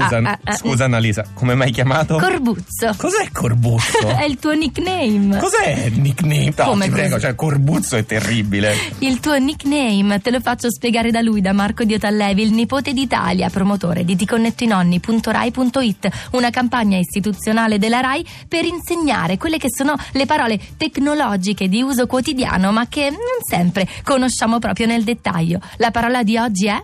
Scusa, 0.00 0.16
Ah, 0.18 0.30
ah, 0.30 0.38
ah, 0.44 0.56
scusa 0.56 0.84
Annalisa, 0.84 1.24
come 1.34 1.54
mi 1.54 1.62
hai 1.62 1.70
chiamato? 1.70 2.16
Corbuzzo. 2.18 2.94
Cos'è 2.96 3.30
Corbuzzo? 3.32 3.98
È 4.16 4.24
il 4.24 4.38
tuo 4.38 4.52
nickname. 4.52 5.38
Cos'è 5.38 5.84
il 5.92 6.00
nickname? 6.00 6.52
No, 6.56 6.64
Come 6.64 6.84
ti 6.86 6.90
prego, 6.90 7.18
cioè 7.20 7.34
Corbuzzo 7.34 7.96
è 7.96 8.04
terribile. 8.04 8.74
Il 8.98 9.20
tuo 9.20 9.36
nickname 9.38 10.20
te 10.20 10.30
lo 10.30 10.40
faccio 10.40 10.70
spiegare 10.70 11.10
da 11.10 11.20
lui, 11.20 11.40
da 11.40 11.52
Marco 11.52 11.84
Diotallevi, 11.84 12.42
il 12.42 12.52
nipote 12.52 12.92
d'Italia, 12.92 13.48
promotore 13.50 14.04
di 14.04 14.16
ticonnettoinonni.rai.it, 14.16 16.08
una 16.32 16.50
campagna 16.50 16.98
istituzionale 16.98 17.78
della 17.78 18.00
RAI 18.00 18.26
per 18.48 18.64
insegnare 18.64 19.36
quelle 19.36 19.58
che 19.58 19.68
sono 19.70 19.94
le 20.12 20.26
parole 20.26 20.58
tecnologiche 20.76 21.68
di 21.68 21.82
uso 21.82 22.06
quotidiano, 22.06 22.72
ma 22.72 22.86
che 22.88 23.10
non 23.10 23.18
sempre 23.48 23.86
conosciamo 24.04 24.58
proprio 24.58 24.86
nel 24.86 25.04
dettaglio. 25.04 25.60
La 25.76 25.90
parola 25.90 26.22
di 26.22 26.36
oggi 26.36 26.66
è 26.66 26.80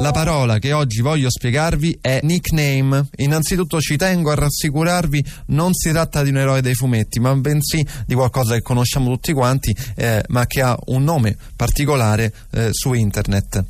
La 0.00 0.10
parola 0.10 0.58
che 0.58 0.72
oggi 0.72 1.00
voglio 1.00 1.30
spiegarvi 1.30 1.98
è 2.00 2.18
nickname. 2.22 3.06
Innanzitutto 3.16 3.80
ci 3.80 3.96
tengo 3.96 4.32
a 4.32 4.34
rassicurarvi, 4.34 5.24
non 5.46 5.72
si 5.72 5.90
tratta 5.90 6.22
di 6.22 6.30
un 6.30 6.38
eroe 6.38 6.60
dei 6.62 6.74
fumetti, 6.74 7.20
ma 7.20 7.34
bensì 7.36 7.86
di 8.04 8.14
qualcosa 8.14 8.54
che 8.54 8.62
conosciamo 8.62 9.08
tutti 9.10 9.32
quanti, 9.32 9.74
eh, 9.94 10.22
ma 10.28 10.46
che 10.46 10.62
ha 10.62 10.76
un 10.86 11.04
nome 11.04 11.36
particolare 11.54 12.32
eh, 12.50 12.70
su 12.72 12.92
internet. 12.92 13.64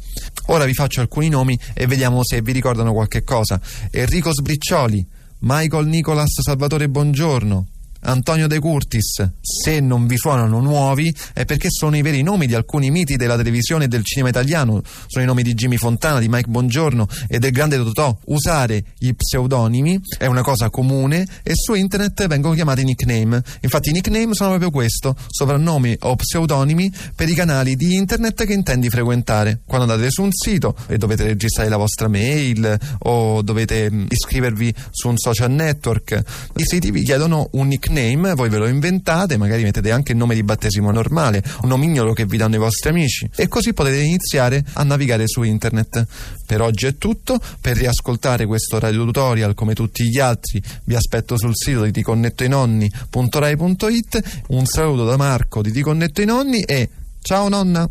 Ora 0.47 0.65
vi 0.65 0.73
faccio 0.73 1.03
alcuni 1.03 1.29
nomi 1.29 1.59
e 1.75 1.87
vediamo 1.87 2.25
se 2.25 2.41
vi 2.41 2.53
ricordano 2.53 2.95
qualche 2.95 3.23
cosa. 3.23 3.61
Enrico 3.91 4.33
Sbriccioli, 4.33 5.07
Michael 5.41 5.87
Nicolas 5.87 6.41
Salvatore 6.41 6.89
Buongiorno, 6.89 7.67
Antonio 8.05 8.47
De 8.47 8.59
Curtis, 8.59 9.31
se 9.41 9.81
non 9.81 10.07
vi 10.07 10.17
suonano 10.17 10.61
nuovi 10.61 11.15
è 11.33 11.45
perché 11.45 11.69
sono 11.71 11.97
i 11.97 12.03
veri 12.03 12.23
nomi 12.23 12.47
di 12.47 12.55
alcuni 12.55 12.91
miti 12.91 13.17
della 13.17 13.37
televisione 13.37 13.85
e 13.85 13.89
del 13.89 14.05
cinema 14.05 14.29
italiano, 14.29 14.83
sono 15.07 15.25
i 15.25 15.27
nomi 15.27 15.43
di 15.43 15.55
Jimmy 15.55 15.77
Fontana, 15.77 16.19
di 16.19 16.29
Mike 16.29 16.49
Bongiorno 16.49 17.09
e 17.29 17.39
del 17.39 17.51
grande 17.51 17.77
Totò. 17.77 18.17
Usare 18.27 18.85
gli 18.99 19.13
pseudonimi 19.15 20.01
è 20.19 20.27
una 20.27 20.43
cosa 20.43 20.71
comune 20.71 21.27
e 21.43 21.53
su 21.55 21.75
internet 21.75 22.27
vengono 22.27 22.55
chiamati 22.55 22.85
nickname. 22.85 23.43
Infatti 23.61 23.89
i 23.89 23.93
nickname 23.93 24.35
sono 24.35 24.51
proprio 24.51 24.71
questo, 24.71 25.17
soprannomi 25.29 25.97
o 26.01 26.17
pseudonimi 26.17 26.93
per 27.15 27.29
i 27.29 27.35
canali 27.35 27.75
di 27.75 27.95
internet 27.95 28.45
che 28.45 28.53
intendi 28.53 28.91
frequentare. 28.91 29.61
Quando 29.65 29.91
andate 29.91 30.11
su 30.11 30.23
un 30.23 30.31
sito 30.33 30.77
e 30.89 30.99
dovete 30.99 31.25
registrare 31.25 31.69
la 31.69 31.77
vostra 31.77 32.09
mail 32.09 32.79
o 33.01 33.43
dovete 33.43 33.91
iscrivervi 34.09 34.75
su 34.91 35.09
un 35.09 35.17
social 35.17 35.51
network, 35.51 36.23
i 36.57 36.65
siti 36.65 36.91
vi 36.91 37.03
chiedono 37.03 37.49
un 37.53 37.69
nickname, 37.69 37.93
voi 38.35 38.49
ve 38.49 38.59
lo 38.59 38.67
inventate, 38.67 39.37
magari 39.37 39.63
mettete 39.63 39.93
anche 39.93 40.11
il 40.13 40.19
nome 40.19 40.35
di 40.35 40.43
battesimo 40.43 40.91
normale, 40.91 41.45
un 41.63 41.69
nomignolo 41.69 42.13
che 42.13 42.27
vi 42.27 42.37
danno 42.37 42.57
i 42.57 42.59
vostri 42.59 42.91
amici 42.91 43.31
e 43.37 43.47
così 43.49 43.73
potete 43.73 43.99
iniziare 43.99 44.65
a 44.75 44.83
navigare 44.83 45.29
su 45.29 45.43
internet. 45.43 46.07
Per 46.47 46.61
oggi 46.61 46.85
è 46.87 46.97
tutto, 46.97 47.41
per 47.61 47.77
riascoltare 47.77 48.47
questo 48.47 48.79
radio 48.79 49.05
tutorial 49.05 49.55
come 49.55 49.75
tutti 49.75 50.09
gli 50.09 50.19
altri 50.19 50.63
vi 50.85 50.95
aspetto 50.95 51.37
sul 51.39 51.55
sito 51.55 51.83
di 51.85 51.93
ticonnettoinonni.rai.it, 51.93 54.43
un 54.49 54.67
saluto 54.67 55.05
da 55.05 55.17
Marco 55.17 55.63
di 55.63 55.71
Ti 55.71 55.83
Connetto 55.83 56.21
i 56.21 56.25
Nonni 56.25 56.63
e 56.63 56.89
ciao 57.23 57.49
nonna! 57.49 57.89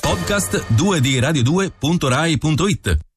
Podcast 0.00 0.64
2 0.68 1.00
di 1.00 1.18
radio2.rai.it 1.18 3.08